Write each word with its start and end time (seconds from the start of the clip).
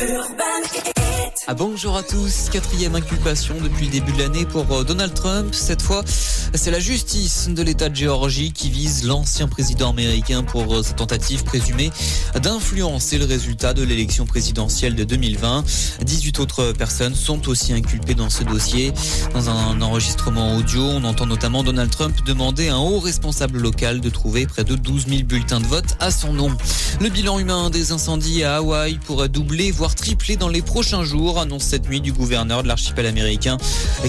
Urban. 0.00 1.01
Ah, 1.48 1.54
bonjour 1.54 1.96
à 1.96 2.04
tous. 2.04 2.50
Quatrième 2.52 2.94
inculpation 2.94 3.56
depuis 3.60 3.86
le 3.86 3.90
début 3.90 4.12
de 4.12 4.18
l'année 4.18 4.46
pour 4.46 4.70
euh, 4.70 4.84
Donald 4.84 5.12
Trump. 5.12 5.52
Cette 5.52 5.82
fois, 5.82 6.04
c'est 6.54 6.70
la 6.70 6.78
justice 6.78 7.48
de 7.48 7.60
l'État 7.64 7.88
de 7.88 7.96
Géorgie 7.96 8.52
qui 8.52 8.70
vise 8.70 9.04
l'ancien 9.04 9.48
président 9.48 9.90
américain 9.90 10.44
pour 10.44 10.72
euh, 10.72 10.84
sa 10.84 10.92
tentative 10.92 11.42
présumée 11.42 11.90
d'influencer 12.40 13.18
le 13.18 13.24
résultat 13.24 13.74
de 13.74 13.82
l'élection 13.82 14.24
présidentielle 14.24 14.94
de 14.94 15.02
2020. 15.02 15.64
18 16.04 16.38
autres 16.38 16.72
personnes 16.78 17.16
sont 17.16 17.48
aussi 17.48 17.72
inculpées 17.72 18.14
dans 18.14 18.30
ce 18.30 18.44
dossier. 18.44 18.92
Dans 19.34 19.50
un 19.50 19.82
enregistrement 19.82 20.54
audio, 20.54 20.80
on 20.80 21.02
entend 21.02 21.26
notamment 21.26 21.64
Donald 21.64 21.90
Trump 21.90 22.14
demander 22.24 22.68
à 22.68 22.76
un 22.76 22.78
haut 22.78 23.00
responsable 23.00 23.58
local 23.58 24.00
de 24.00 24.10
trouver 24.10 24.46
près 24.46 24.62
de 24.62 24.76
12 24.76 25.08
000 25.08 25.22
bulletins 25.24 25.60
de 25.60 25.66
vote 25.66 25.96
à 25.98 26.12
son 26.12 26.34
nom. 26.34 26.56
Le 27.00 27.08
bilan 27.08 27.40
humain 27.40 27.68
des 27.68 27.90
incendies 27.90 28.44
à 28.44 28.56
Hawaï 28.58 29.00
pourrait 29.04 29.28
doubler, 29.28 29.72
voire 29.72 29.96
tripler 29.96 30.36
dans 30.36 30.48
les 30.48 30.62
prochains 30.62 31.02
jours, 31.02 31.31
annonce 31.38 31.64
cette 31.64 31.88
nuit 31.88 32.00
du 32.00 32.12
gouverneur 32.12 32.62
de 32.62 32.68
l'archipel 32.68 33.06
américain 33.06 33.56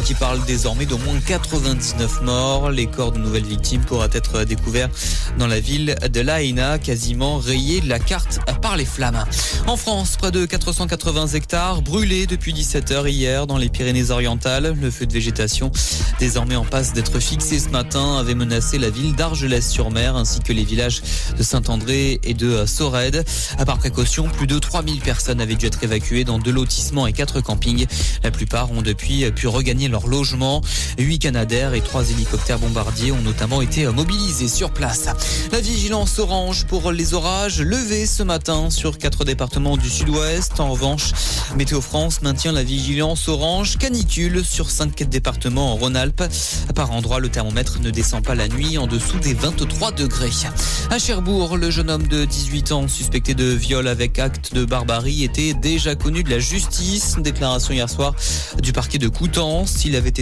qui 0.06 0.14
parle 0.14 0.44
désormais 0.46 0.86
d'au 0.86 0.98
moins 0.98 1.20
99 1.26 2.22
morts. 2.24 2.72
Les 2.72 2.88
corps 2.88 3.12
de 3.12 3.20
nouvelles 3.20 3.46
victimes 3.46 3.82
pourraient 3.82 4.10
être 4.14 4.44
découverts 4.44 4.90
dans 5.38 5.48
la 5.48 5.60
ville 5.60 5.96
de 6.12 6.22
Lahaina, 6.22 6.80
quasiment 6.80 7.38
rayée 7.38 7.82
de 7.82 7.90
la 7.90 8.00
carte 8.00 8.40
par 8.62 8.78
les 8.78 8.86
flammes. 8.86 9.24
En 9.68 9.78
France, 9.78 10.16
près 10.18 10.32
de 10.32 10.46
480 10.46 11.28
hectares 11.28 11.82
brûlés 11.82 12.26
depuis 12.28 12.54
17 12.54 12.92
heures 12.92 13.08
hier 13.08 13.48
dans 13.48 13.58
les 13.58 13.70
Pyrénées-Orientales. 13.70 14.76
Le 14.80 14.92
feu 14.92 15.06
de 15.06 15.14
végétation, 15.14 15.72
désormais 16.20 16.56
en 16.56 16.66
passe 16.66 16.94
d'être 16.94 17.20
fixé 17.20 17.60
ce 17.60 17.70
matin, 17.70 18.18
avait 18.18 18.36
menacé 18.36 18.78
la 18.78 18.90
ville 18.90 19.16
d'Argelès-sur-Mer 19.16 20.16
ainsi 20.16 20.40
que 20.40 20.54
les 20.54 20.64
villages 20.64 21.02
de 21.38 21.44
Saint-André 21.44 22.20
et 22.24 22.34
de 22.34 22.66
Sorède. 22.66 23.24
À 23.58 23.66
part 23.66 23.78
précaution, 23.78 24.30
plus 24.30 24.48
de 24.48 24.60
3000 24.60 25.02
personnes 25.02 25.42
avaient 25.42 25.56
dû 25.56 25.66
être 25.66 25.84
évacuées 25.84 26.24
dans 26.24 26.40
deux 26.40 26.52
lotissements 26.52 27.08
quatre 27.14 27.42
campings. 27.42 27.86
La 28.24 28.32
plupart 28.32 28.72
ont 28.72 28.82
depuis 28.82 29.30
pu 29.32 29.48
regagner 29.48 29.88
leur 29.88 30.08
logement. 30.08 30.62
Huit 30.98 31.20
Canadaires 31.20 31.74
et 31.74 31.82
trois 31.82 32.10
hélicoptères 32.10 32.60
bombardiers 32.60 33.12
ont 33.12 33.22
notamment 33.22 33.62
été 33.62 33.88
mobilisés 33.88 34.48
sur 34.48 34.72
place. 34.72 35.08
La 35.52 35.62
vigilance 35.62 36.20
orange 36.20 36.66
pour 36.66 36.92
les 36.92 37.14
orages 37.14 37.62
levée 37.62 38.06
ce 38.06 38.24
matin 38.24 38.70
sur 38.70 38.98
quatre 38.98 39.26
départements 39.26 39.78
du 39.78 39.90
sud-ouest. 39.90 40.60
En 40.60 40.72
revanche, 40.72 41.12
Météo 41.56 41.82
France 41.82 42.22
maintient 42.22 42.52
la 42.52 42.64
vigilance 42.64 43.28
orange 43.28 43.78
canicule 43.78 44.44
sur 44.44 44.70
cinq 44.70 45.04
départements 45.04 45.74
en 45.74 45.76
Rhône-Alpes. 45.76 46.24
Par 46.76 46.92
endroit, 46.92 47.20
le 47.20 47.30
thermomètre 47.30 47.80
ne 47.80 47.92
descend 47.92 48.24
pas 48.24 48.36
la 48.36 48.48
nuit 48.48 48.78
en 48.78 48.88
dessous 48.88 49.20
des 49.20 49.34
23 49.34 49.92
degrés. 49.92 50.32
À 50.90 51.00
Cherbourg, 51.00 51.58
le 51.58 51.70
jeune 51.70 51.90
homme 51.90 52.08
de 52.08 52.26
18 52.26 52.72
ans 52.72 52.88
suspecté 52.88 53.34
de 53.34 53.46
viol 53.46 53.88
avec 53.88 54.20
acte 54.20 54.54
de 54.54 54.66
barbarie 54.66 55.24
était 55.24 55.54
déjà 55.54 55.96
connu 55.96 56.24
de 56.24 56.30
la 56.30 56.40
justice. 56.40 57.03
Déclaration 57.18 57.74
hier 57.74 57.90
soir 57.90 58.16
du 58.62 58.74
parquet 58.74 58.98
de 58.98 59.08
Coutances. 59.08 59.86
Il 59.86 59.96
avait 59.96 60.10
été 60.10 60.12